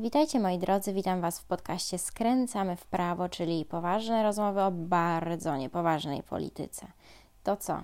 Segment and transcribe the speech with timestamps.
[0.00, 5.56] Witajcie moi drodzy, witam Was w podcaście Skręcamy w prawo, czyli poważne rozmowy o bardzo
[5.56, 6.86] niepoważnej polityce.
[7.42, 7.82] To co?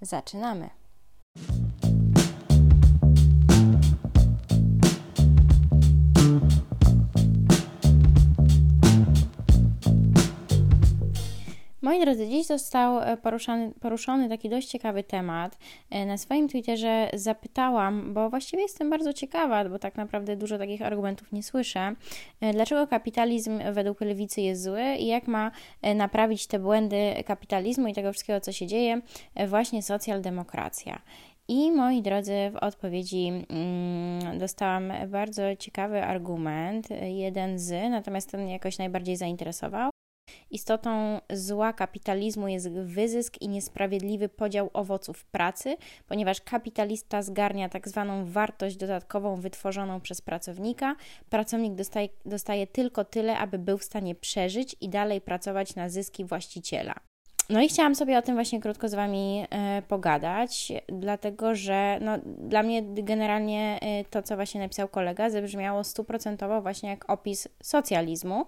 [0.00, 0.70] Zaczynamy.
[11.86, 15.58] Moi drodzy, dziś został e, poruszany, poruszony taki dość ciekawy temat.
[15.90, 20.82] E, na swoim Twitterze zapytałam, bo właściwie jestem bardzo ciekawa, bo tak naprawdę dużo takich
[20.82, 21.94] argumentów nie słyszę,
[22.40, 25.50] e, dlaczego kapitalizm według lewicy jest zły i jak ma
[25.94, 29.00] naprawić te błędy kapitalizmu i tego wszystkiego, co się dzieje,
[29.48, 31.02] właśnie socjaldemokracja.
[31.48, 38.78] I moi drodzy, w odpowiedzi mm, dostałam bardzo ciekawy argument, jeden z, natomiast ten jakoś
[38.78, 39.95] najbardziej zainteresował.
[40.50, 45.76] Istotą zła kapitalizmu jest wyzysk i niesprawiedliwy podział owoców pracy,
[46.08, 50.96] ponieważ kapitalista zgarnia tak zwaną wartość dodatkową wytworzoną przez pracownika.
[51.30, 56.24] Pracownik dostaje, dostaje tylko tyle, aby był w stanie przeżyć i dalej pracować na zyski
[56.24, 56.94] właściciela.
[57.50, 62.18] No i chciałam sobie o tym właśnie krótko z Wami e, pogadać, dlatego że no,
[62.24, 68.46] dla mnie generalnie e, to, co właśnie napisał kolega, zabrzmiało stuprocentowo właśnie jak opis socjalizmu,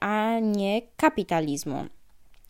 [0.00, 1.86] a nie kapitalizmu.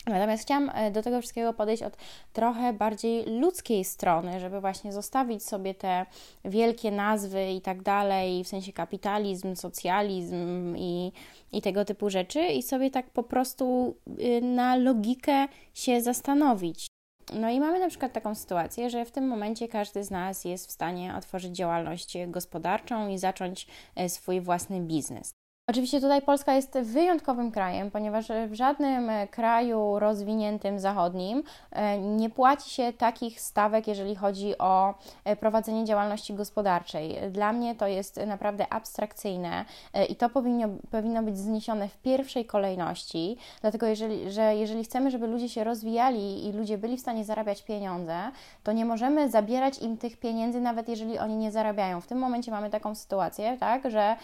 [0.07, 1.97] Natomiast chciałam e, do tego wszystkiego podejść od
[2.33, 6.05] trochę bardziej ludzkiej strony, żeby właśnie zostawić sobie te
[6.45, 11.11] wielkie nazwy i tak dalej, w sensie kapitalizm, socjalizm i,
[11.51, 16.87] i tego typu rzeczy, i sobie tak po prostu y, na logikę się zastanowić.
[17.33, 20.67] No i mamy na przykład taką sytuację, że w tym momencie każdy z nas jest
[20.67, 25.33] w stanie otworzyć działalność gospodarczą i zacząć e, swój własny biznes.
[25.67, 32.69] Oczywiście tutaj Polska jest wyjątkowym krajem, ponieważ w żadnym kraju rozwiniętym zachodnim e, nie płaci
[32.69, 34.93] się takich stawek, jeżeli chodzi o
[35.25, 37.15] e, prowadzenie działalności gospodarczej.
[37.31, 42.45] Dla mnie to jest naprawdę abstrakcyjne e, i to powinno, powinno być zniesione w pierwszej
[42.45, 47.25] kolejności, dlatego jeżeli, że jeżeli chcemy, żeby ludzie się rozwijali i ludzie byli w stanie
[47.25, 48.17] zarabiać pieniądze,
[48.63, 52.01] to nie możemy zabierać im tych pieniędzy, nawet jeżeli oni nie zarabiają.
[52.01, 54.15] W tym momencie mamy taką sytuację, tak, że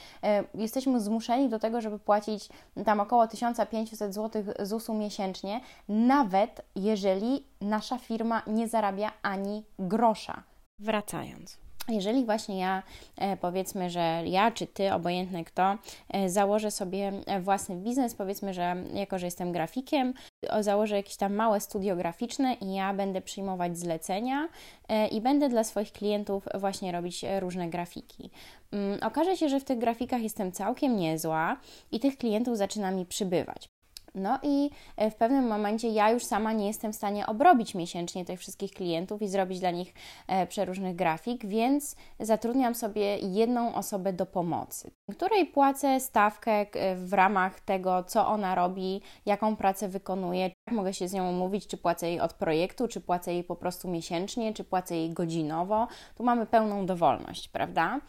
[0.53, 2.49] jesteśmy zmuszeni do tego, żeby płacić
[2.85, 10.43] tam około 1500 zł ZUS-u miesięcznie, nawet jeżeli nasza firma nie zarabia ani grosza.
[10.79, 11.68] Wracając.
[11.89, 12.83] Jeżeli właśnie ja,
[13.17, 15.77] e, powiedzmy, że ja czy ty, obojętne kto,
[16.09, 17.11] e, założę sobie
[17.41, 20.13] własny biznes, powiedzmy, że jako, że jestem grafikiem,
[20.59, 24.47] założę jakieś tam małe studio graficzne i ja będę przyjmować zlecenia
[24.87, 28.29] e, i będę dla swoich klientów właśnie robić różne grafiki.
[28.71, 31.57] Mm, okaże się, że w tych grafikach jestem całkiem niezła
[31.91, 33.69] i tych klientów zaczyna mi przybywać.
[34.15, 38.25] No i e, w pewnym momencie ja już sama nie jestem w stanie obrobić miesięcznie
[38.25, 39.93] tych wszystkich klientów i zrobić dla nich
[40.27, 47.13] e, przeróżnych grafik, więc zatrudniam sobie jedną osobę do pomocy, której płacę stawkę e, w
[47.13, 50.51] ramach tego, co ona robi, jaką pracę wykonuje.
[50.71, 53.87] Mogę się z nią umówić, czy płacę jej od projektu, czy płacę jej po prostu
[53.87, 55.87] miesięcznie, czy płacę jej godzinowo.
[56.15, 58.01] Tu mamy pełną dowolność, prawda?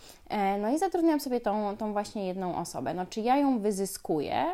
[0.60, 2.94] No i zatrudniam sobie tą, tą właśnie jedną osobę.
[2.94, 4.44] No, czy ja ją wyzyskuję?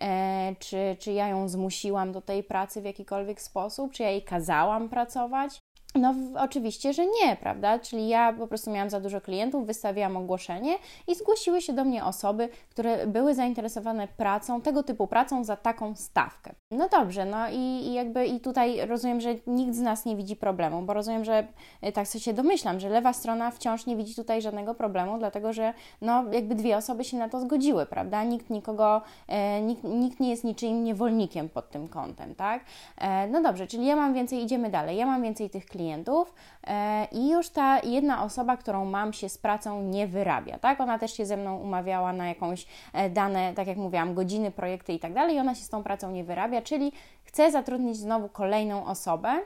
[0.00, 4.22] E, czy, czy ja ją zmusiłam do tej pracy w jakikolwiek sposób, czy ja jej
[4.22, 5.60] kazałam pracować.
[5.94, 7.78] No, oczywiście, że nie, prawda?
[7.78, 12.04] Czyli ja po prostu miałam za dużo klientów, wystawiałam ogłoszenie i zgłosiły się do mnie
[12.04, 16.54] osoby, które były zainteresowane pracą, tego typu pracą za taką stawkę.
[16.72, 20.36] No dobrze, no i, i jakby i tutaj rozumiem, że nikt z nas nie widzi
[20.36, 21.46] problemu, bo rozumiem, że
[21.84, 25.52] y, tak sobie się domyślam, że lewa strona wciąż nie widzi tutaj żadnego problemu, dlatego
[25.52, 28.24] że no jakby dwie osoby się na to zgodziły, prawda?
[28.24, 32.64] Nikt nikogo, e, nikt, nikt nie jest niczyim niewolnikiem pod tym kątem, tak?
[32.98, 36.34] E, no dobrze, czyli ja mam więcej, idziemy dalej, ja mam więcej tych klientów, klientów
[36.66, 40.80] e, i już ta jedna osoba, którą mam się z pracą nie wyrabia, tak?
[40.80, 44.92] Ona też się ze mną umawiała na jakąś e, dane, tak jak mówiłam, godziny, projekty
[44.92, 46.92] i tak dalej i ona się z tą pracą nie wyrabia, czyli
[47.24, 49.40] chcę zatrudnić znowu kolejną osobę,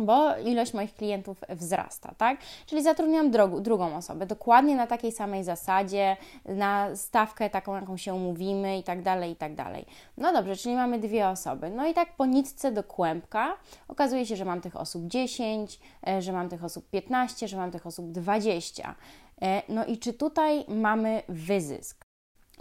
[0.00, 2.38] bo ilość moich klientów wzrasta, tak?
[2.66, 8.14] Czyli zatrudniam drogu, drugą osobę, dokładnie na takiej samej zasadzie, na stawkę taką, jaką się
[8.14, 9.86] umówimy i tak dalej, i tak dalej.
[10.16, 11.70] No dobrze, czyli mamy dwie osoby.
[11.70, 13.56] No i tak po nitce do kłębka
[13.88, 17.70] okazuje się, że mam tych osób 10, e, że mam tych osób 15, że mam
[17.70, 18.94] tych osób 20.
[19.42, 21.99] E, no i czy tutaj mamy wyzysk?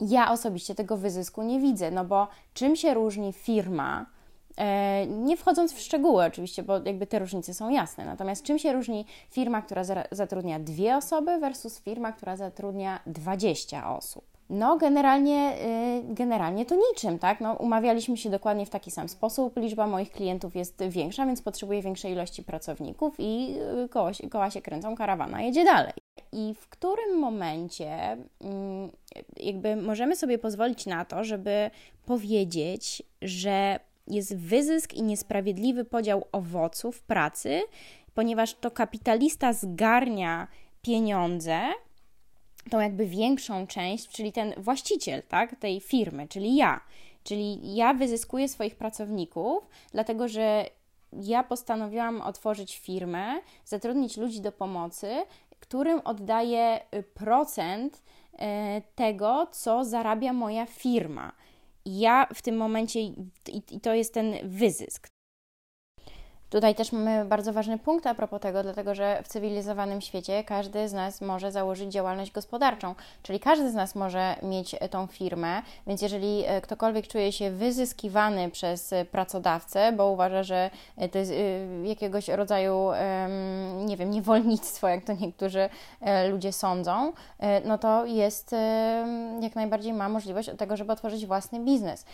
[0.02, 4.06] Ja osobiście tego wyzysku nie widzę, no bo czym się różni firma,
[4.60, 8.06] E, nie wchodząc w szczegóły oczywiście, bo jakby te różnice są jasne.
[8.06, 14.24] Natomiast czym się różni firma, która zatrudnia dwie osoby versus firma, która zatrudnia 20 osób?
[14.50, 15.58] No, generalnie,
[16.10, 17.42] y, generalnie to niczym, tak?
[17.42, 19.58] No, umawialiśmy się dokładnie w taki sam sposób.
[19.58, 23.56] Liczba moich klientów jest większa, więc potrzebuję większej ilości pracowników i
[23.86, 25.94] y, koła się, koła się kręcą, karawana jedzie dalej.
[26.32, 28.92] I w którym momencie mm,
[29.38, 31.72] jakby możemy sobie pozwolić na to, żeby
[32.06, 37.62] powiedzieć, że jest wyzysk i niesprawiedliwy podział owoców pracy,
[38.14, 40.48] ponieważ to kapitalista zgarnia
[40.82, 41.60] pieniądze,
[42.70, 46.80] tą jakby większą część, czyli ten właściciel tak, tej firmy, czyli ja.
[47.24, 50.66] Czyli ja wyzyskuję swoich pracowników, dlatego że
[51.14, 55.24] ja postanowiłam otworzyć firmę, zatrudnić ludzi do pomocy,
[55.60, 58.38] którym oddaję y, procent y,
[58.96, 61.32] tego, co zarabia moja firma.
[61.86, 65.09] Ja w tym momencie, i to jest ten wyzysk,
[66.50, 70.90] Tutaj też mamy bardzo ważny punkt a propos tego, dlatego że w cywilizowanym świecie każdy
[70.90, 76.02] z nas może założyć działalność gospodarczą, czyli każdy z nas może mieć tą firmę, więc
[76.02, 80.70] jeżeli e, ktokolwiek czuje się wyzyskiwany przez pracodawcę, bo uważa, że
[81.12, 82.90] to jest e, jakiegoś rodzaju,
[83.86, 85.70] nie wiem, niewolnictwo, jak to niektórzy
[86.02, 87.14] e, ludzie sądzą,
[87.66, 88.56] no to jest
[89.42, 92.06] jak najbardziej ma możliwość tego, żeby otworzyć własny biznes.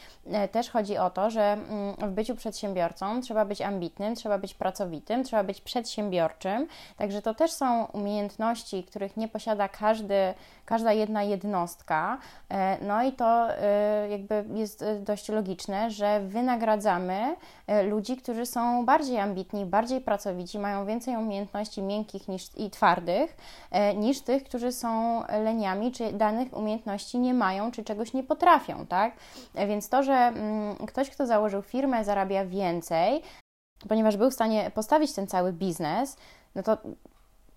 [0.52, 5.24] Też chodzi o to, że mm, w byciu przedsiębiorcą trzeba być ambitnym, trzeba być pracowitym,
[5.24, 6.68] trzeba być przedsiębiorczym.
[6.98, 10.34] Także to też są umiejętności, których nie posiada każdy,
[10.66, 12.18] każda jedna jednostka.
[12.50, 17.36] E, no i to e, jakby jest e, dość logiczne, że wynagradzamy
[17.90, 23.38] ludzi, którzy są bardziej ambitni, bardziej pracowici, mają więcej umiejętności miękkich niż, i twardych,
[23.96, 29.14] niż tych, którzy są leniami, czy danych umiejętności nie mają, czy czegoś nie potrafią, tak?
[29.68, 33.22] Więc to, że mm, ktoś, kto założył firmę, zarabia więcej,
[33.90, 36.18] ponieważ był w stanie postawić ten cały biznes,
[36.56, 36.78] no to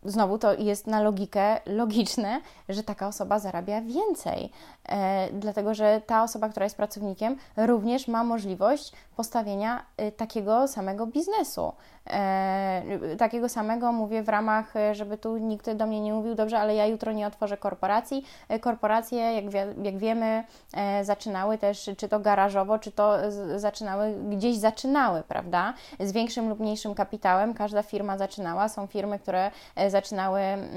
[0.04, 4.52] znowu to jest na logikę logiczne, że taka osoba zarabia więcej,
[4.88, 11.06] e, dlatego że ta osoba, która jest pracownikiem, również ma możliwość postawienia e, takiego samego
[11.06, 11.72] biznesu.
[12.10, 16.58] E, takiego samego mówię w ramach, e, żeby tu nikt do mnie nie mówił, dobrze,
[16.58, 18.24] ale ja jutro nie otworzę korporacji.
[18.48, 20.44] E, korporacje, jak, wie, jak wiemy,
[20.74, 25.74] e, zaczynały też, czy to garażowo, czy to z, zaczynały, gdzieś zaczynały, prawda?
[26.00, 27.54] Z większym lub mniejszym kapitałem.
[27.54, 28.68] Każda firma zaczynała.
[28.68, 29.50] Są firmy, które
[29.88, 30.70] zaczynały mm,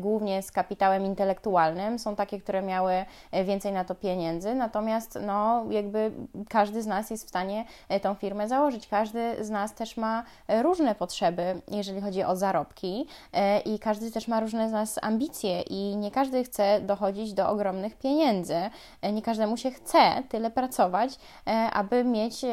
[0.00, 1.98] głównie z kapitałem intelektualnym.
[1.98, 3.04] Są takie, które miały
[3.44, 4.54] więcej na to pieniędzy.
[4.54, 6.12] Natomiast, no, jakby
[6.48, 7.64] każdy z nas jest w stanie
[8.02, 8.88] tą firmę założyć.
[8.88, 14.28] Każdy z nas też ma różne potrzeby, jeżeli chodzi o zarobki, e, i każdy też
[14.28, 18.56] ma różne z nas ambicje, i nie każdy chce dochodzić do ogromnych pieniędzy.
[19.02, 21.10] E, nie każdemu się chce tyle pracować,
[21.46, 22.44] e, aby mieć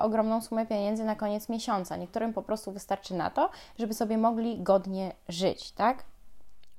[0.00, 1.96] ogromną sumę pieniędzy na koniec miesiąca.
[1.96, 6.04] Niektórym po prostu wystarczy na to, żeby sobie mogli godnie żyć, tak?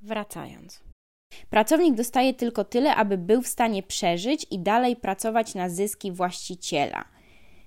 [0.02, 0.80] Wracając.
[1.50, 7.15] Pracownik dostaje tylko tyle, aby był w stanie przeżyć i dalej pracować na zyski właściciela.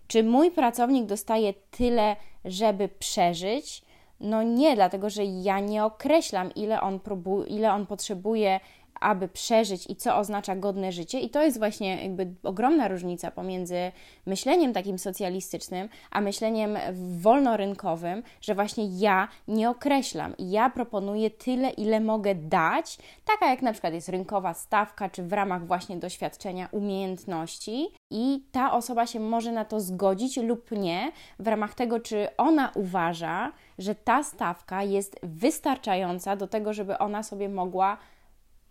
[0.08, 3.82] Czy mój pracownik dostaje tyle, żeby przeżyć?
[4.20, 8.60] No nie, dlatego że ja nie określam, ile on, próbu- ile on potrzebuje
[9.00, 11.20] aby przeżyć i co oznacza godne życie.
[11.20, 13.92] I to jest właśnie jakby ogromna różnica pomiędzy
[14.26, 16.78] myśleniem takim socjalistycznym, a myśleniem
[17.20, 20.34] wolnorynkowym, że właśnie ja nie określam.
[20.38, 25.32] Ja proponuję tyle, ile mogę dać, taka jak na przykład jest rynkowa stawka, czy w
[25.32, 27.88] ramach właśnie doświadczenia umiejętności.
[28.10, 32.72] I ta osoba się może na to zgodzić lub nie, w ramach tego, czy ona
[32.74, 37.98] uważa, że ta stawka jest wystarczająca do tego, żeby ona sobie mogła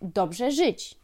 [0.01, 0.95] dobrze żyć.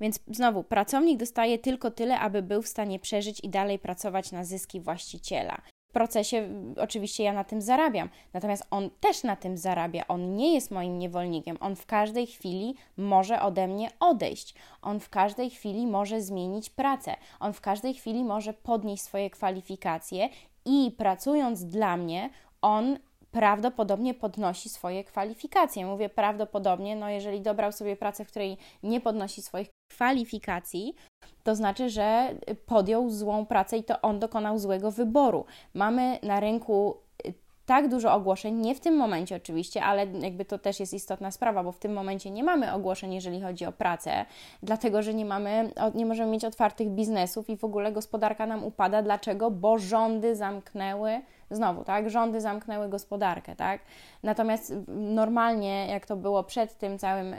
[0.00, 4.44] Więc znowu, pracownik dostaje tylko tyle, aby był w stanie przeżyć i dalej pracować na
[4.44, 5.60] zyski właściciela.
[5.90, 10.04] W procesie oczywiście ja na tym zarabiam, natomiast on też na tym zarabia.
[10.08, 11.56] On nie jest moim niewolnikiem.
[11.60, 14.54] On w każdej chwili może ode mnie odejść.
[14.82, 17.14] On w każdej chwili może zmienić pracę.
[17.40, 20.28] On w każdej chwili może podnieść swoje kwalifikacje
[20.64, 22.30] i pracując dla mnie,
[22.62, 22.98] on
[23.30, 25.86] prawdopodobnie podnosi swoje kwalifikacje.
[25.86, 30.94] Mówię prawdopodobnie, no jeżeli dobrał sobie pracę, w której nie podnosi swoich kwalifikacji,
[31.42, 32.34] to znaczy, że
[32.66, 35.44] podjął złą pracę i to on dokonał złego wyboru.
[35.74, 37.34] Mamy na rynku y,
[37.66, 41.64] tak dużo ogłoszeń, nie w tym momencie oczywiście, ale jakby to też jest istotna sprawa,
[41.64, 44.26] bo w tym momencie nie mamy ogłoszeń, jeżeli chodzi o pracę,
[44.62, 49.02] dlatego że nie mamy, nie możemy mieć otwartych biznesów i w ogóle gospodarka nam upada.
[49.02, 49.50] Dlaczego?
[49.50, 53.80] Bo rządy zamknęły Znowu, tak, rządy zamknęły gospodarkę, tak.
[54.22, 57.34] Natomiast normalnie, jak to było przed tym całym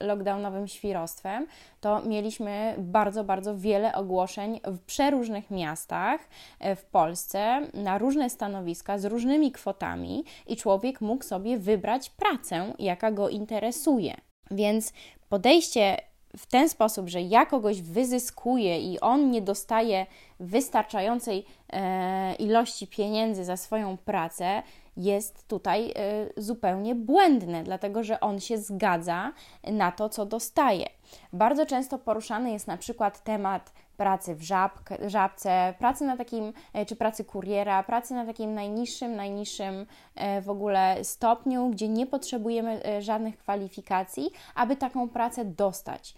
[0.00, 1.46] lockdownowym świrostwem,
[1.80, 6.20] to mieliśmy bardzo, bardzo wiele ogłoszeń w przeróżnych miastach
[6.60, 12.72] e, w Polsce na różne stanowiska z różnymi kwotami i człowiek mógł sobie wybrać pracę,
[12.78, 14.14] jaka go interesuje.
[14.50, 14.92] Więc
[15.28, 15.96] podejście
[16.36, 20.06] w ten sposób, że ja kogoś wyzyskuję i on nie dostaje
[20.40, 24.62] wystarczającej e, ilości pieniędzy za swoją pracę,
[24.96, 25.90] jest tutaj
[26.36, 29.32] y, zupełnie błędne, dlatego że on się zgadza
[29.64, 30.86] na to, co dostaje.
[31.32, 36.86] Bardzo często poruszany jest na przykład temat pracy w żabkę, żabce, pracy na takim, e,
[36.86, 42.84] czy pracy kuriera, pracy na takim najniższym, najniższym e, w ogóle stopniu, gdzie nie potrzebujemy
[42.84, 46.14] e, żadnych kwalifikacji, aby taką pracę dostać.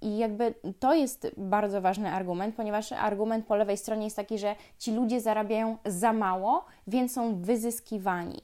[0.00, 4.56] I jakby to jest bardzo ważny argument, ponieważ argument po lewej stronie jest taki, że
[4.78, 8.40] ci ludzie zarabiają za mało, więc są wyzyskiwani.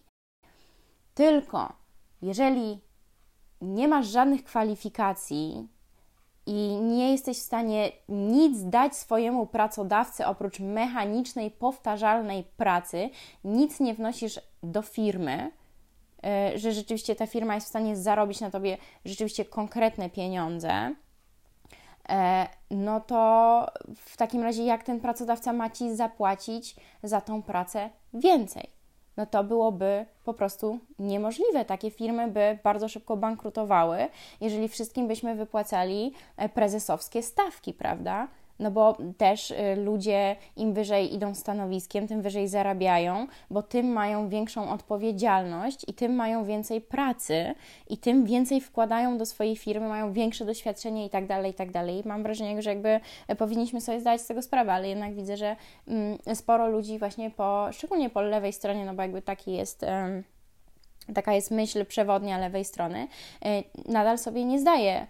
[1.14, 1.72] Tylko
[2.22, 2.80] jeżeli
[3.60, 5.68] nie masz żadnych kwalifikacji,
[6.46, 13.10] i nie jesteś w stanie nic dać swojemu pracodawcy oprócz mechanicznej, powtarzalnej pracy,
[13.44, 15.50] nic nie wnosisz do firmy,
[16.24, 20.94] e, że rzeczywiście ta firma jest w stanie zarobić na tobie rzeczywiście konkretne pieniądze,
[22.08, 27.90] e, no to w takim razie jak ten pracodawca ma ci zapłacić za tą pracę
[28.14, 28.73] więcej?
[29.16, 31.64] No to byłoby po prostu niemożliwe.
[31.64, 34.08] Takie firmy by bardzo szybko bankrutowały,
[34.40, 38.28] jeżeli wszystkim byśmy wypłacali e, prezesowskie stawki, prawda?
[38.58, 44.28] No bo też y, ludzie im wyżej idą stanowiskiem, tym wyżej zarabiają, bo tym mają
[44.28, 47.54] większą odpowiedzialność i tym mają więcej pracy
[47.90, 51.70] i tym więcej wkładają do swojej firmy, mają większe doświadczenie i tak dalej, i tak
[51.70, 52.02] dalej.
[52.04, 55.56] Mam wrażenie, że jakby e, powinniśmy sobie zdać z tego sprawę, ale jednak widzę, że
[55.88, 59.84] mm, sporo ludzi właśnie po, szczególnie po lewej stronie, no bo jakby taki jest
[61.14, 63.08] taka jest myśl przewodnia lewej strony,
[63.44, 65.06] e, nadal sobie nie zdaje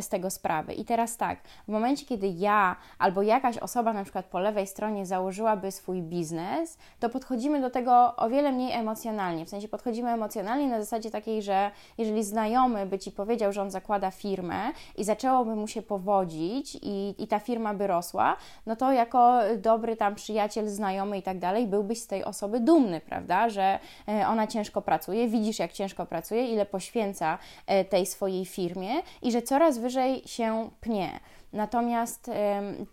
[0.00, 0.74] z tego sprawy.
[0.74, 5.06] I teraz tak, w momencie, kiedy ja albo jakaś osoba na przykład po lewej stronie
[5.06, 9.46] założyłaby swój biznes, to podchodzimy do tego o wiele mniej emocjonalnie.
[9.46, 13.70] W sensie podchodzimy emocjonalnie na zasadzie takiej, że jeżeli znajomy by ci powiedział, że on
[13.70, 18.92] zakłada firmę i zaczęłoby mu się powodzić i, i ta firma by rosła, no to
[18.92, 23.48] jako dobry tam przyjaciel, znajomy i tak dalej, byłbyś z tej osoby dumny, prawda?
[23.48, 23.78] Że
[24.08, 28.91] e, ona ciężko pracuje, widzisz jak ciężko pracuje, ile poświęca e, tej swojej firmie
[29.22, 31.20] i że coraz wyżej się pnie.
[31.52, 32.30] Natomiast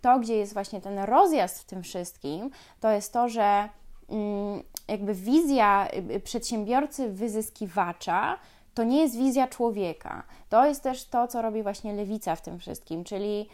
[0.00, 3.68] to, gdzie jest właśnie ten rozjazd w tym wszystkim, to jest to, że
[4.08, 8.38] mm, jakby wizja y, przedsiębiorcy wyzyskiwacza
[8.74, 10.22] to nie jest wizja człowieka.
[10.48, 13.48] To jest też to, co robi właśnie lewica w tym wszystkim, czyli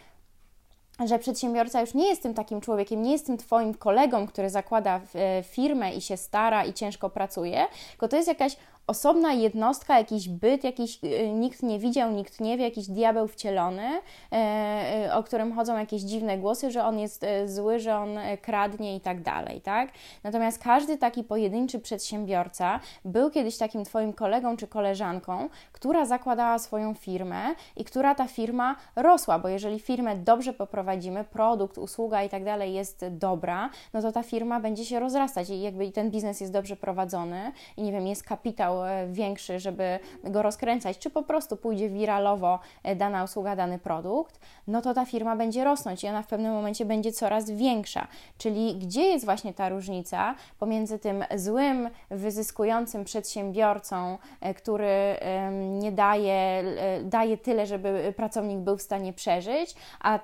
[1.05, 5.01] że przedsiębiorca już nie jest tym takim człowiekiem, nie jest tym Twoim kolegą, który zakłada
[5.15, 10.29] e, firmę i się stara i ciężko pracuje, tylko to jest jakaś osobna jednostka, jakiś
[10.29, 14.01] byt, jakiś y, nikt nie widział, nikt nie wie, jakiś diabeł wcielony,
[14.31, 18.17] e, y, o którym chodzą jakieś dziwne głosy, że on jest e, zły, że on
[18.17, 19.89] e, kradnie i tak dalej, tak?
[20.23, 26.93] Natomiast każdy taki pojedynczy przedsiębiorca był kiedyś takim Twoim kolegą czy koleżanką, która zakładała swoją
[26.93, 32.43] firmę i która ta firma rosła, bo jeżeli firmę dobrze poprowadzimy, produkt, usługa i tak
[32.43, 36.53] dalej jest dobra, no to ta firma będzie się rozrastać i jakby ten biznes jest
[36.53, 41.57] dobrze prowadzony i nie wiem, jest kapitał E, większy, żeby go rozkręcać, czy po prostu
[41.57, 46.21] pójdzie wiralowo e, dana usługa, dany produkt, no to ta firma będzie rosnąć i ona
[46.21, 48.07] w pewnym momencie będzie coraz większa.
[48.37, 54.87] Czyli gdzie jest właśnie ta różnica pomiędzy tym złym, wyzyskującym przedsiębiorcą, e, który
[55.59, 56.63] nie daje,
[57.03, 60.19] daje tyle, żeby pracownik był w stanie przeżyć, a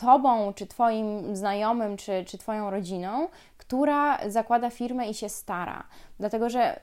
[0.00, 5.84] Tobą, czy Twoim znajomym, czy, czy Twoją rodziną, która zakłada firmę i się stara.
[6.18, 6.80] Dlatego, że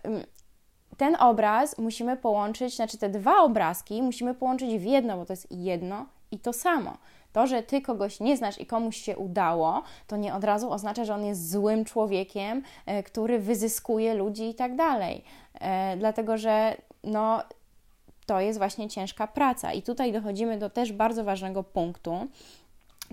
[0.97, 5.47] ten obraz musimy połączyć, znaczy te dwa obrazki musimy połączyć w jedno, bo to jest
[5.51, 6.97] jedno i to samo.
[7.33, 11.05] To, że ty kogoś nie znasz i komuś się udało, to nie od razu oznacza,
[11.05, 15.23] że on jest złym człowiekiem, e, który wyzyskuje ludzi i tak dalej.
[15.53, 17.43] E, dlatego, że no,
[18.25, 19.73] to jest właśnie ciężka praca.
[19.73, 22.27] I tutaj dochodzimy do też bardzo ważnego punktu,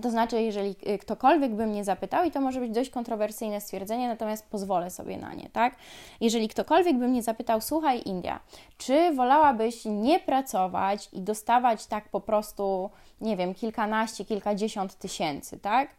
[0.01, 4.07] to znaczy, jeżeli y, ktokolwiek by mnie zapytał, i to może być dość kontrowersyjne stwierdzenie,
[4.07, 5.75] natomiast pozwolę sobie na nie, tak?
[6.21, 8.39] Jeżeli ktokolwiek by mnie zapytał, słuchaj, India,
[8.77, 12.89] czy wolałabyś nie pracować i dostawać tak po prostu,
[13.21, 15.89] nie wiem, kilkanaście, kilkadziesiąt tysięcy, tak?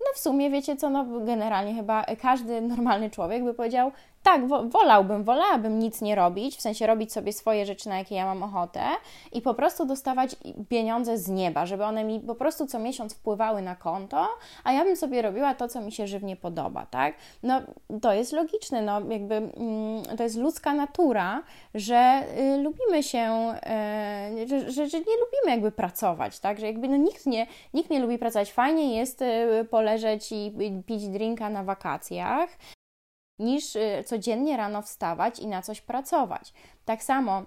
[0.00, 5.24] No w sumie wiecie co, no generalnie chyba każdy normalny człowiek by powiedział, tak, wolałbym,
[5.24, 8.80] wolałabym nic nie robić, w sensie robić sobie swoje rzeczy, na jakie ja mam ochotę
[9.32, 10.36] i po prostu dostawać
[10.68, 14.28] pieniądze z nieba, żeby one mi po prostu co miesiąc wpływały na konto,
[14.64, 17.14] a ja bym sobie robiła to, co mi się żywnie podoba, tak?
[17.42, 17.60] No
[18.02, 21.42] to jest logiczne, no jakby mm, to jest ludzka natura,
[21.74, 23.54] że y, lubimy się,
[24.42, 26.60] y, że, że, że, nie lubimy jakby pracować, tak?
[26.60, 28.52] Że jakby no, nikt, nie, nikt nie lubi pracować.
[28.52, 30.52] Fajnie jest y, poleżeć i
[30.86, 32.48] pić drinka na wakacjach,
[33.38, 36.52] niż y, codziennie rano wstawać i na coś pracować.
[36.84, 37.42] Tak samo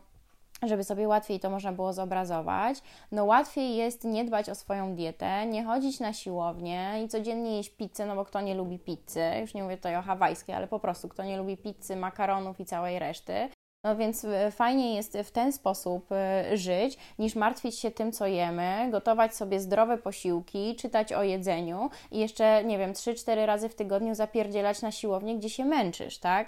[0.64, 5.46] żeby sobie łatwiej to można było zobrazować, no łatwiej jest nie dbać o swoją dietę,
[5.46, 9.54] nie chodzić na siłownię i codziennie jeść pizzę, no bo kto nie lubi pizzy, już
[9.54, 13.00] nie mówię tutaj o hawajskiej, ale po prostu kto nie lubi pizzy, makaronów i całej
[13.00, 13.50] reszty.
[13.86, 18.28] No więc e, fajnie jest w ten sposób e, żyć, niż martwić się tym, co
[18.28, 23.76] jemy, gotować sobie zdrowe posiłki, czytać o jedzeniu i jeszcze, nie wiem, 3-4 razy w
[23.76, 26.48] tygodniu zapierdzielać na siłownię, gdzie się męczysz, tak?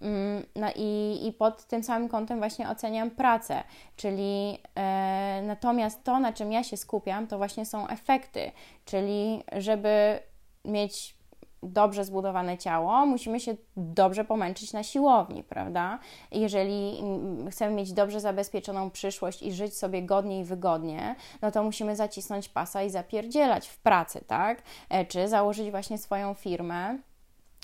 [0.00, 3.62] Mm, no i, i pod tym samym kątem właśnie oceniam pracę,
[3.96, 8.50] czyli e, natomiast to, na czym ja się skupiam, to właśnie są efekty,
[8.84, 10.18] czyli żeby
[10.64, 11.21] mieć
[11.62, 15.98] dobrze zbudowane ciało, musimy się dobrze pomęczyć na siłowni, prawda?
[16.32, 21.62] Jeżeli mm, chcemy mieć dobrze zabezpieczoną przyszłość i żyć sobie godnie i wygodnie, no to
[21.62, 24.62] musimy zacisnąć pasa i zapierdzielać w pracy, tak?
[24.88, 26.98] E, czy założyć właśnie swoją firmę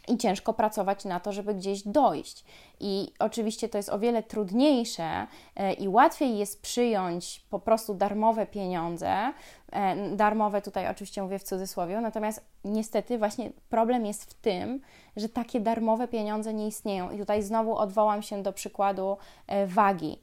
[0.08, 2.44] i ciężko pracować na to, żeby gdzieś dojść.
[2.80, 8.46] I oczywiście to jest o wiele trudniejsze e, i łatwiej jest przyjąć po prostu darmowe
[8.46, 9.32] pieniądze.
[9.72, 14.80] E, darmowe tutaj oczywiście mówię w cudzysłowie, natomiast niestety właśnie problem jest w tym,
[15.16, 17.10] że takie darmowe pieniądze nie istnieją.
[17.10, 20.20] I tutaj znowu odwołam się do przykładu e, wagi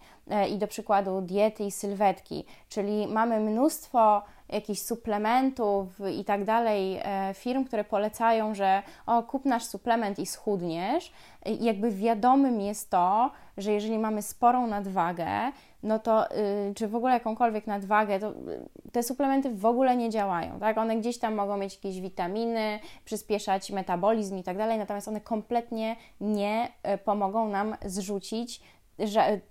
[0.50, 7.34] i do przykładu diety i sylwetki, czyli mamy mnóstwo jakichś suplementów i tak dalej, e,
[7.34, 11.12] firm, które polecają, że o, kup nasz suplement i schudniesz.
[11.46, 15.52] I jakby wiadomym jest to, że jeżeli mamy sporą nadwagę,
[15.86, 20.10] no to y, czy w ogóle jakąkolwiek nadwagę, to y, te suplementy w ogóle nie
[20.10, 20.78] działają, tak?
[20.78, 25.96] One gdzieś tam mogą mieć jakieś witaminy, przyspieszać metabolizm i tak dalej, natomiast one kompletnie
[26.22, 28.62] nie y, pomogą nam zrzucić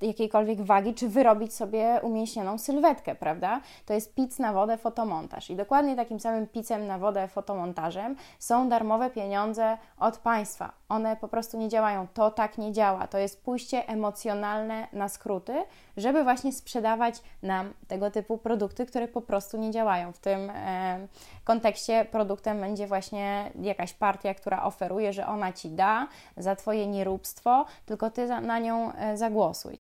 [0.01, 3.61] jakiejkolwiek wagi, czy wyrobić sobie umięśnioną sylwetkę, prawda?
[3.87, 5.51] To jest pic na wodę, fotomontaż.
[5.51, 10.73] I dokładnie takim samym picem na wodę, fotomontażem są darmowe pieniądze od państwa.
[10.89, 12.07] One po prostu nie działają.
[12.15, 13.07] To tak nie działa.
[13.07, 15.53] To jest pójście emocjonalne na skróty,
[15.97, 20.13] żeby właśnie sprzedawać nam tego typu produkty, które po prostu nie działają.
[20.13, 21.09] W tym e,
[21.45, 27.65] kontekście produktem będzie właśnie jakaś partia, która oferuje, że ona ci da za Twoje nieróbstwo,
[27.87, 29.79] tylko Ty na nią e, zagłosuj.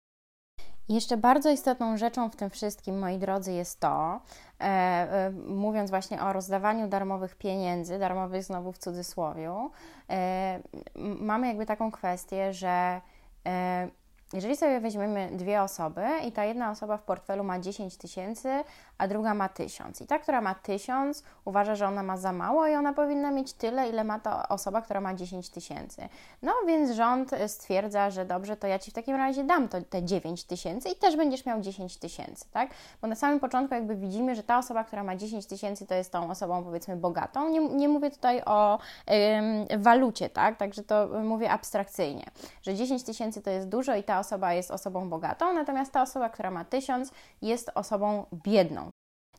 [0.88, 4.20] Jeszcze bardzo istotną rzeczą w tym wszystkim, moi drodzy, jest to,
[4.60, 9.68] e, e, mówiąc właśnie o rozdawaniu darmowych pieniędzy, darmowych znowu w cudzysłowie,
[10.10, 10.60] e,
[11.20, 13.00] mamy jakby taką kwestię, że
[13.46, 13.88] e,
[14.32, 18.64] jeżeli sobie weźmiemy dwie osoby i ta jedna osoba w portfelu ma 10 tysięcy,
[18.98, 20.00] a druga ma 1000.
[20.00, 23.52] I ta, która ma 1000, uważa, że ona ma za mało i ona powinna mieć
[23.52, 26.08] tyle, ile ma ta osoba, która ma 10 tysięcy.
[26.42, 30.02] No więc rząd stwierdza, że dobrze, to ja Ci w takim razie dam to, te
[30.02, 32.70] 9 tysięcy i też będziesz miał 10 tysięcy, tak?
[33.02, 36.12] Bo na samym początku jakby widzimy, że ta osoba, która ma 10 tysięcy, to jest
[36.12, 37.48] tą osobą powiedzmy bogatą.
[37.48, 38.78] Nie, nie mówię tutaj o
[39.68, 40.56] ym, walucie, tak?
[40.56, 42.24] Także to mówię abstrakcyjnie,
[42.62, 46.28] że 10 tysięcy to jest dużo i ta osoba jest osobą bogatą, natomiast ta osoba,
[46.28, 48.91] która ma 1000 jest osobą biedną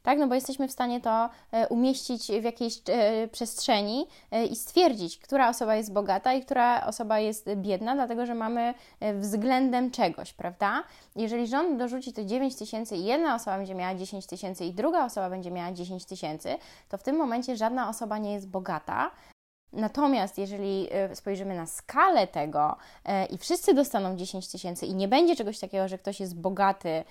[0.03, 0.17] tak?
[0.19, 5.17] No bo jesteśmy w stanie to e, umieścić w jakiejś e, przestrzeni e, i stwierdzić,
[5.17, 8.73] która osoba jest bogata i która osoba jest biedna, dlatego że mamy
[9.19, 10.83] względem czegoś, prawda?
[11.15, 15.05] Jeżeli rząd dorzuci to 9 tysięcy i jedna osoba będzie miała 10 tysięcy i druga
[15.05, 16.55] osoba będzie miała 10 tysięcy,
[16.89, 19.11] to w tym momencie żadna osoba nie jest bogata,
[19.73, 25.07] Natomiast jeżeli e, spojrzymy na skalę tego e, i wszyscy dostaną 10 tysięcy i nie
[25.07, 27.03] będzie czegoś takiego, że ktoś jest bogaty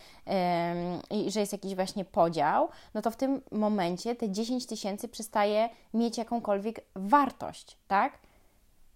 [1.10, 5.68] i że jest jakiś właśnie podział, no to w tym momencie te 10 tysięcy przestaje
[5.94, 8.18] mieć jakąkolwiek wartość, tak?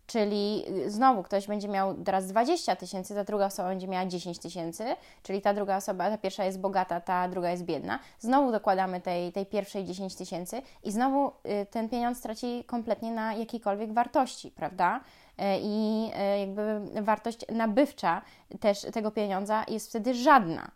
[0.07, 4.39] Czyli y, znowu ktoś będzie miał teraz 20 tysięcy, ta druga osoba będzie miała 10
[4.39, 4.85] tysięcy,
[5.23, 7.99] czyli ta druga osoba, ta pierwsza jest bogata, ta druga jest biedna.
[8.19, 13.35] Znowu dokładamy tej, tej pierwszej 10 tysięcy i znowu y, ten pieniądz traci kompletnie na
[13.35, 15.01] jakiejkolwiek wartości, prawda?
[15.39, 16.09] Y, I
[16.41, 18.23] jakby wartość nabywcza
[18.61, 20.71] też tego pieniądza jest wtedy żadna.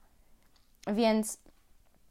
[0.86, 1.38] Więc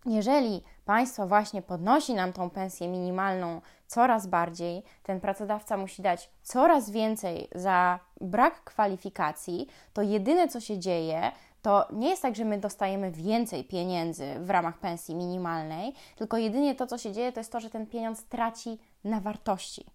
[0.06, 6.90] jeżeli państwo właśnie podnosi nam tą pensję minimalną coraz bardziej, ten pracodawca musi dać coraz
[6.90, 11.32] więcej za brak kwalifikacji, to jedyne co się dzieje,
[11.62, 16.76] to nie jest tak, że my dostajemy więcej pieniędzy w ramach pensji minimalnej, tylko jedynie
[16.76, 19.86] to, co się dzieje, to jest to, że ten pieniądz traci na wartości.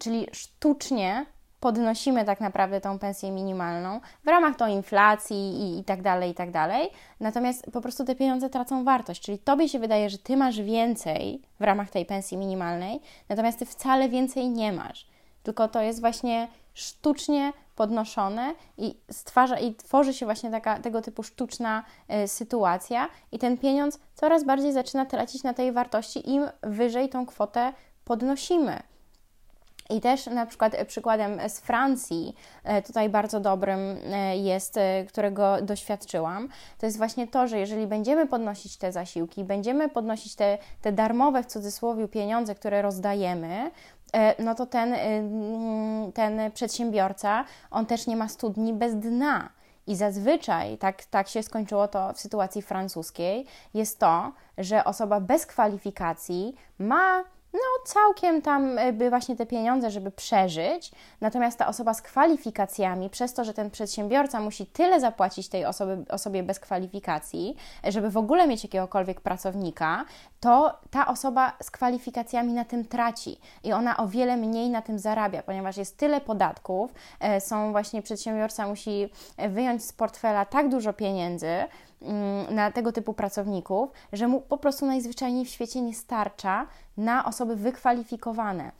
[0.00, 1.26] Czyli sztucznie
[1.66, 6.34] podnosimy tak naprawdę tą pensję minimalną w ramach to inflacji i, i tak dalej, i
[6.34, 6.90] tak dalej.
[7.20, 11.42] Natomiast po prostu te pieniądze tracą wartość, czyli tobie się wydaje, że ty masz więcej
[11.60, 15.06] w ramach tej pensji minimalnej, natomiast ty wcale więcej nie masz.
[15.42, 21.22] Tylko to jest właśnie sztucznie podnoszone i stwarza i tworzy się właśnie taka, tego typu
[21.22, 21.84] sztuczna
[22.24, 27.26] y, sytuacja i ten pieniądz coraz bardziej zaczyna tracić na tej wartości im wyżej tą
[27.26, 27.72] kwotę
[28.04, 28.82] podnosimy.
[29.90, 33.80] I też na przykład e, przykładem z Francji, e, tutaj bardzo dobrym
[34.12, 39.88] e, jest, którego doświadczyłam, to jest właśnie to, że jeżeli będziemy podnosić te zasiłki, będziemy
[39.88, 43.70] podnosić te, te darmowe w cudzysłowie pieniądze, które rozdajemy,
[44.38, 44.94] no to ten,
[46.14, 49.48] ten przedsiębiorca, on też nie ma studni bez dna.
[49.86, 55.46] I zazwyczaj, tak, tak się skończyło to w sytuacji francuskiej, jest to, że osoba bez
[55.46, 57.24] kwalifikacji ma
[57.56, 60.90] no całkiem tam e, by właśnie te pieniądze, żeby przeżyć.
[61.20, 66.04] Natomiast ta osoba z kwalifikacjami, przez to, że ten przedsiębiorca musi tyle zapłacić tej osoby,
[66.08, 70.04] osobie bez kwalifikacji, żeby w ogóle mieć jakiegokolwiek pracownika,
[70.40, 74.98] to ta osoba z kwalifikacjami na tym traci i ona o wiele mniej na tym
[74.98, 79.10] zarabia, ponieważ jest tyle podatków, e, są właśnie przedsiębiorca musi
[79.48, 81.64] wyjąć z portfela tak dużo pieniędzy,
[82.50, 87.56] na tego typu pracowników, że mu po prostu najzwyczajniej w świecie nie starcza na osoby
[87.56, 88.72] wykwalifikowane.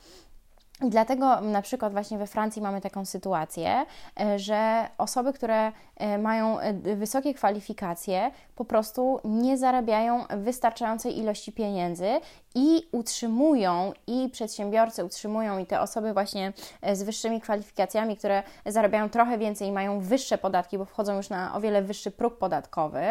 [0.85, 3.87] I dlatego na przykład właśnie we Francji mamy taką sytuację,
[4.21, 11.53] e, że osoby, które e, mają e, wysokie kwalifikacje, po prostu nie zarabiają wystarczającej ilości
[11.53, 12.09] pieniędzy
[12.55, 16.53] i utrzymują, i przedsiębiorcy utrzymują, i te osoby właśnie
[16.93, 21.55] z wyższymi kwalifikacjami, które zarabiają trochę więcej i mają wyższe podatki, bo wchodzą już na
[21.55, 23.05] o wiele wyższy próg podatkowy,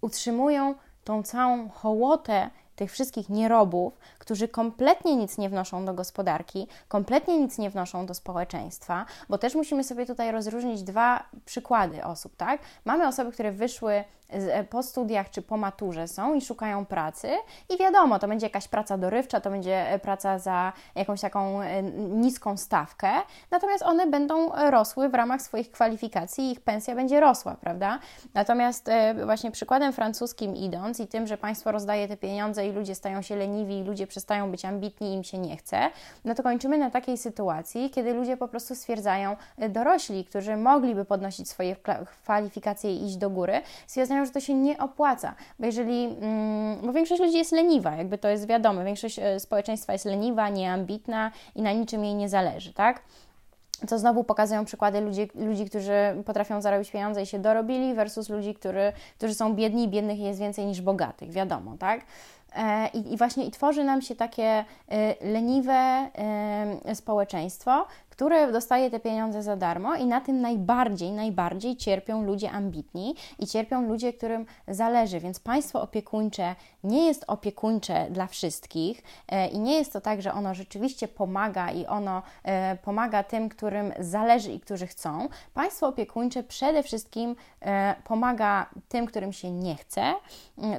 [0.00, 3.98] utrzymują tą całą hołotę tych wszystkich nierobów,
[4.30, 9.54] którzy kompletnie nic nie wnoszą do gospodarki, kompletnie nic nie wnoszą do społeczeństwa, bo też
[9.54, 12.60] musimy sobie tutaj rozróżnić dwa przykłady osób, tak?
[12.84, 17.28] Mamy osoby, które wyszły E, po studiach czy po maturze są i szukają pracy
[17.68, 21.82] i wiadomo, to będzie jakaś praca dorywcza, to będzie e, praca za jakąś taką e,
[21.82, 23.10] niską stawkę,
[23.50, 27.98] natomiast one będą rosły w ramach swoich kwalifikacji i ich pensja będzie rosła, prawda?
[28.34, 28.90] Natomiast
[29.24, 33.36] właśnie przykładem francuskim idąc i tym, że państwo rozdaje te pieniądze i ludzie stają się
[33.36, 35.90] leniwi i ludzie przestają być ambitni im się nie chce,
[36.24, 39.36] no to kończymy na takiej sytuacji, kiedy ludzie po prostu stwierdzają,
[39.68, 41.76] dorośli, którzy mogliby podnosić swoje
[42.22, 46.92] kwalifikacje i iść do góry, stwierdzają, że to się nie opłaca, bo jeżeli, mm, bo
[46.92, 51.62] większość ludzi jest leniwa, jakby to jest wiadome, większość e, społeczeństwa jest leniwa, nieambitna i
[51.62, 53.02] na niczym jej nie zależy, tak?
[53.88, 55.92] co znowu pokazują przykłady ludzi, ludzi, którzy
[56.26, 60.40] potrafią zarobić pieniądze i się dorobili, versus ludzi, który, którzy są biedni i biednych jest
[60.40, 62.00] więcej niż bogatych, wiadomo, tak?
[62.56, 66.10] E, I, właśnie i tworzy nam się takie e, leniwe
[66.94, 67.86] społeczeństwo,
[68.20, 73.46] które dostaje te pieniądze za darmo i na tym najbardziej, najbardziej cierpią ludzie ambitni i
[73.46, 75.20] cierpią ludzie, którym zależy.
[75.20, 76.54] Więc państwo opiekuńcze
[76.84, 81.70] nie jest opiekuńcze dla wszystkich e, i nie jest to tak, że ono rzeczywiście pomaga
[81.70, 85.28] i ono e, pomaga tym, którym zależy i którzy chcą.
[85.54, 90.14] Państwo opiekuńcze przede wszystkim e, pomaga tym, którym się nie chce,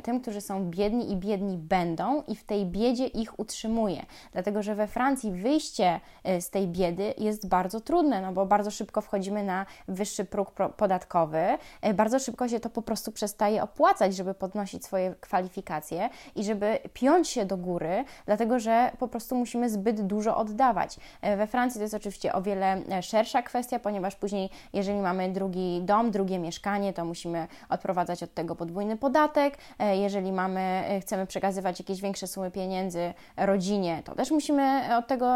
[0.04, 4.06] tym, którzy są biedni i biedni będą i w tej biedzie ich utrzymuje.
[4.34, 6.00] Dlatego, że we Francji wyjście
[6.40, 10.52] z tej biedy jest jest bardzo trudne, no bo bardzo szybko wchodzimy na wyższy próg
[10.78, 16.44] podatkowy, e, bardzo szybko się to po prostu przestaje opłacać, żeby podnosić swoje kwalifikacje i
[16.44, 20.98] żeby piąć się do góry, dlatego że po prostu musimy zbyt dużo oddawać.
[21.22, 25.30] E, we Francji to jest oczywiście o wiele e, szersza kwestia, ponieważ później, jeżeli mamy
[25.30, 29.58] drugi dom, drugie mieszkanie, to musimy odprowadzać od tego podwójny podatek.
[29.94, 35.36] Jeżeli mamy, chcemy przekazywać jakieś większe sumy pieniędzy rodzinie, to też musimy od tego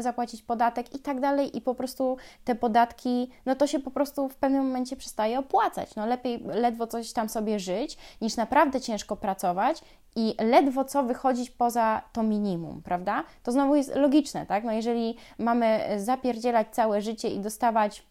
[0.00, 3.90] zapłacić podatek i tak dalej dalej i po prostu te podatki, no to się po
[3.90, 5.94] prostu w pewnym momencie przestaje opłacać.
[5.96, 9.82] No lepiej ledwo coś tam sobie żyć, niż naprawdę ciężko pracować
[10.16, 13.24] i ledwo co wychodzić poza to minimum, prawda?
[13.42, 14.64] To znowu jest logiczne, tak?
[14.64, 18.02] No jeżeli mamy zapierdzielać całe życie i dostawać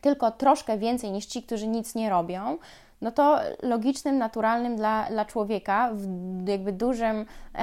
[0.00, 2.58] tylko troszkę więcej niż ci, którzy nic nie robią,
[3.00, 7.58] no to logicznym, naturalnym dla, dla człowieka w jakby dużym e,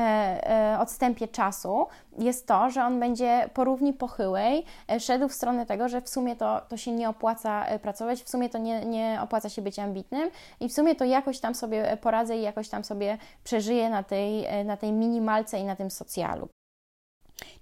[0.76, 5.66] e, odstępie czasu jest to, że on będzie po równi pochyłej e, szedł w stronę
[5.66, 8.86] tego, że w sumie to, to się nie opłaca e, pracować, w sumie to nie,
[8.86, 12.70] nie opłaca się być ambitnym i w sumie to jakoś tam sobie poradzę i jakoś
[12.70, 16.50] tam sobie przeżyję na tej, e, na tej minimalce i na tym socjalu.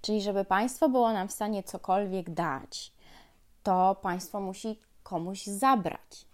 [0.00, 2.92] Czyli żeby państwo było nam w stanie cokolwiek dać,
[3.62, 6.26] to państwo musi komuś zabrać.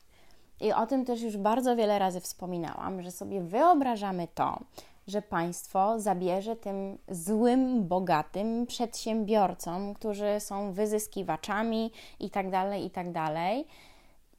[0.60, 4.58] I o tym też już bardzo wiele razy wspominałam, że sobie wyobrażamy to,
[5.06, 13.12] że państwo zabierze tym złym, bogatym przedsiębiorcom, którzy są wyzyskiwaczami itd., tak itd.
[13.12, 13.66] Tak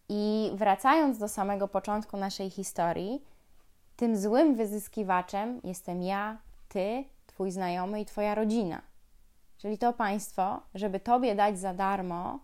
[0.10, 3.21] I wracając do samego początku naszej historii,
[3.95, 8.81] tym złym wyzyskiwaczem jestem ja, ty, twój znajomy i twoja rodzina.
[9.57, 12.39] Czyli to państwo, żeby tobie dać za darmo,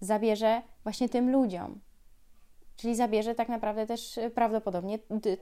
[0.00, 1.80] zabierze właśnie tym ludziom,
[2.80, 4.98] Czyli zabierze tak naprawdę też y, prawdopodobnie,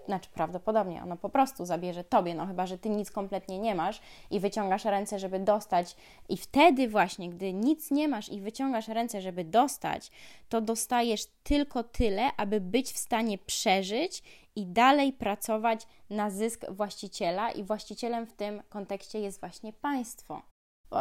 [0.06, 4.00] znaczy prawdopodobnie, ono po prostu zabierze tobie, no chyba, że ty nic kompletnie nie masz
[4.30, 5.96] i wyciągasz ręce, żeby dostać,
[6.28, 10.10] i wtedy właśnie, gdy nic nie masz i wyciągasz ręce, żeby dostać,
[10.48, 14.22] to dostajesz tylko tyle, aby być w stanie przeżyć
[14.56, 20.42] i dalej pracować na zysk właściciela, i właścicielem w tym kontekście jest właśnie państwo.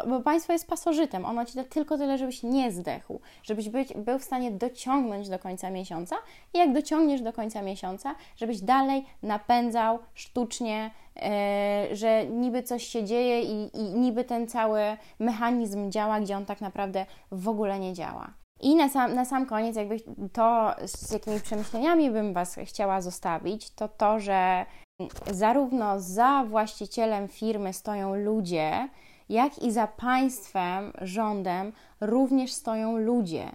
[0.07, 4.19] Bo państwo jest pasożytem, ono ci da tylko tyle, żebyś nie zdechł, żebyś być, był
[4.19, 6.15] w stanie dociągnąć do końca miesiąca
[6.53, 13.03] i jak dociągniesz do końca miesiąca, żebyś dalej napędzał sztucznie, yy, że niby coś się
[13.03, 14.81] dzieje i, i niby ten cały
[15.19, 18.33] mechanizm działa, gdzie on tak naprawdę w ogóle nie działa.
[18.59, 19.97] I na sam, na sam koniec, jakby
[20.33, 24.65] to, z jakimi przemyśleniami bym Was chciała zostawić, to to, że
[25.31, 28.89] zarówno za właścicielem firmy stoją ludzie,
[29.29, 33.51] jak i za państwem, rządem również stoją ludzie.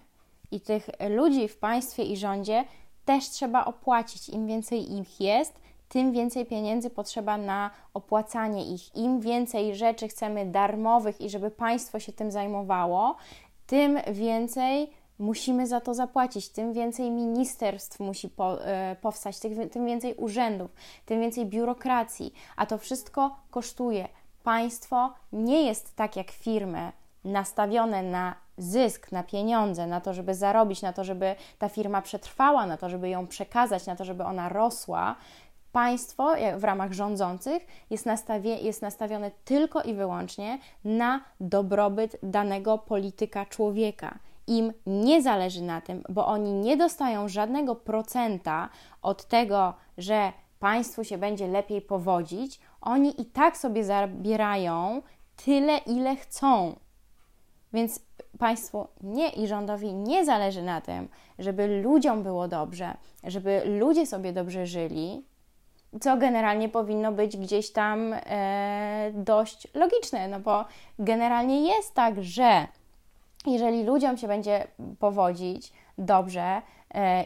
[0.51, 2.65] I tych ludzi w państwie i rządzie
[3.05, 4.29] też trzeba opłacić.
[4.29, 5.53] Im więcej ich jest,
[5.89, 8.95] tym więcej pieniędzy potrzeba na opłacanie ich.
[8.95, 13.15] Im więcej rzeczy chcemy darmowych i żeby państwo się tym zajmowało,
[13.67, 19.39] tym więcej musimy za to zapłacić, tym więcej ministerstw musi po, e, powstać,
[19.71, 20.71] tym więcej urzędów,
[21.05, 24.07] tym więcej biurokracji, a to wszystko kosztuje.
[24.43, 26.91] Państwo nie jest tak jak firmy
[27.23, 32.65] nastawione na zysk, na pieniądze, na to, żeby zarobić, na to, żeby ta firma przetrwała,
[32.65, 35.15] na to, żeby ją przekazać, na to, żeby ona rosła.
[35.71, 43.45] Państwo w ramach rządzących jest, nastawie, jest nastawione tylko i wyłącznie na dobrobyt danego polityka
[43.45, 44.19] człowieka.
[44.47, 48.69] Im nie zależy na tym, bo oni nie dostają żadnego procenta
[49.01, 55.01] od tego, że państwu się będzie lepiej powodzić, oni i tak sobie zabierają
[55.45, 56.75] tyle, ile chcą.
[57.73, 57.99] Więc
[58.39, 61.07] państwu nie i rządowi nie zależy na tym,
[61.39, 65.23] żeby ludziom było dobrze, żeby ludzie sobie dobrze żyli,
[66.01, 70.65] co generalnie powinno być gdzieś tam e, dość logiczne, no bo
[70.99, 72.67] generalnie jest tak, że
[73.45, 74.67] jeżeli ludziom się będzie
[74.99, 76.61] powodzić dobrze,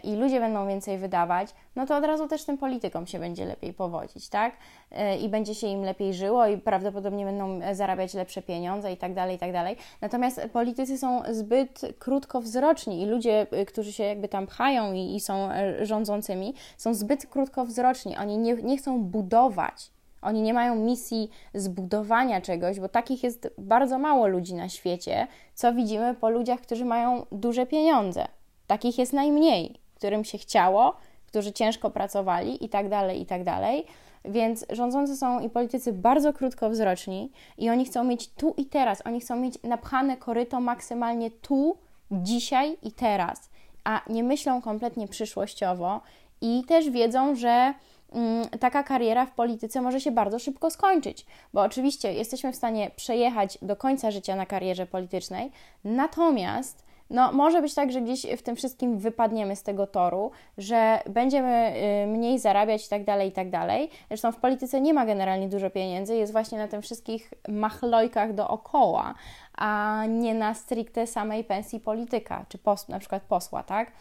[0.03, 3.73] i ludzie będą więcej wydawać, no to od razu też tym politykom się będzie lepiej
[3.73, 4.53] powodzić, tak?
[4.91, 9.13] E, I będzie się im lepiej żyło i prawdopodobnie będą zarabiać lepsze pieniądze i tak
[9.13, 9.75] dalej, i tak dalej.
[10.01, 15.19] Natomiast politycy są zbyt krótkowzroczni i ludzie, y, którzy się jakby tam pchają i, i
[15.19, 18.17] są e, rządzącymi, są zbyt krótkowzroczni.
[18.17, 19.91] Oni nie, nie chcą budować.
[20.21, 25.73] Oni nie mają misji zbudowania czegoś, bo takich jest bardzo mało ludzi na świecie, co
[25.73, 28.27] widzimy po ludziach, którzy mają duże pieniądze.
[28.67, 30.95] Takich jest najmniej, którym się chciało,
[31.27, 33.85] którzy ciężko pracowali i tak dalej, i tak dalej.
[34.25, 39.19] Więc rządzący są i politycy bardzo krótkowzroczni i oni chcą mieć tu i teraz, oni
[39.19, 41.77] chcą mieć napchane koryto maksymalnie tu,
[42.11, 43.49] dzisiaj i teraz,
[43.83, 46.01] a nie myślą kompletnie przyszłościowo
[46.41, 47.73] i też wiedzą, że
[48.13, 52.91] mm, taka kariera w polityce może się bardzo szybko skończyć, bo oczywiście jesteśmy w stanie
[52.95, 55.51] przejechać do końca życia na karierze politycznej,
[55.83, 60.99] natomiast no, może być tak, że gdzieś w tym wszystkim wypadniemy z tego toru, że
[61.09, 63.89] będziemy y, mniej zarabiać i tak dalej, i tak dalej.
[64.07, 69.13] Zresztą w polityce nie ma generalnie dużo pieniędzy, jest właśnie na tym wszystkich machlojkach dookoła,
[69.57, 73.91] a nie na stricte samej pensji polityka, czy pos, na przykład posła, tak?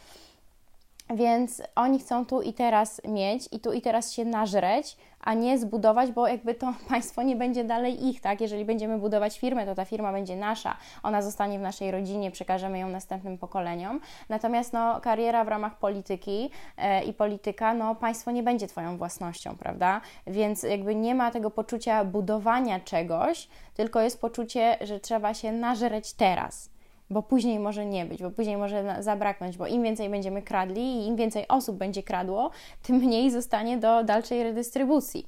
[1.14, 5.58] Więc oni chcą tu i teraz mieć i tu i teraz się nażreć, a nie
[5.58, 8.40] zbudować, bo jakby to państwo nie będzie dalej ich, tak?
[8.40, 12.78] Jeżeli będziemy budować firmę, to ta firma będzie nasza, ona zostanie w naszej rodzinie, przekażemy
[12.78, 14.00] ją następnym pokoleniom.
[14.28, 19.56] Natomiast no, kariera w ramach polityki e, i polityka, no państwo nie będzie Twoją własnością,
[19.56, 20.00] prawda?
[20.26, 26.12] Więc jakby nie ma tego poczucia budowania czegoś, tylko jest poczucie, że trzeba się nażreć
[26.12, 26.75] teraz
[27.10, 31.06] bo później może nie być, bo później może zabraknąć, bo im więcej będziemy kradli i
[31.06, 32.50] im więcej osób będzie kradło,
[32.86, 35.26] tym mniej zostanie do dalszej redystrybucji.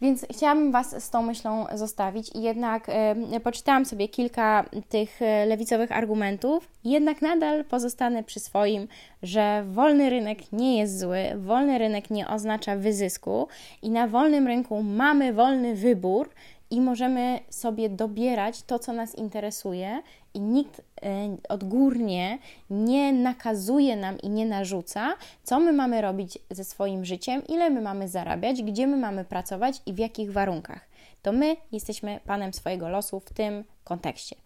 [0.00, 5.46] Więc chciałabym Was z tą myślą zostawić i jednak e, poczytałam sobie kilka tych e,
[5.46, 8.88] lewicowych argumentów, jednak nadal pozostanę przy swoim,
[9.22, 13.48] że wolny rynek nie jest zły, wolny rynek nie oznacza wyzysku
[13.82, 16.30] i na wolnym rynku mamy wolny wybór
[16.70, 20.02] i możemy sobie dobierać to, co nas interesuje,
[20.34, 22.38] i nikt e, odgórnie
[22.70, 27.80] nie nakazuje nam i nie narzuca, co my mamy robić ze swoim życiem, ile my
[27.80, 30.88] mamy zarabiać, gdzie my mamy pracować i w jakich warunkach.
[31.22, 34.36] To my jesteśmy panem swojego losu w tym kontekście.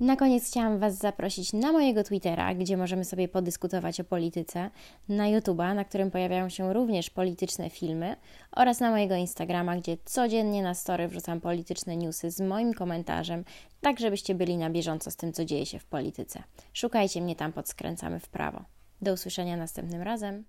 [0.00, 4.70] Na koniec chciałam Was zaprosić na mojego Twittera, gdzie możemy sobie podyskutować o polityce,
[5.08, 8.16] na YouTube'a, na którym pojawiają się również polityczne filmy,
[8.52, 13.44] oraz na mojego Instagrama, gdzie codziennie na story wrzucam polityczne newsy z moim komentarzem,
[13.80, 16.42] tak żebyście byli na bieżąco z tym, co dzieje się w polityce.
[16.72, 18.64] Szukajcie mnie tam pod Skręcamy w prawo.
[19.02, 20.44] Do usłyszenia następnym razem.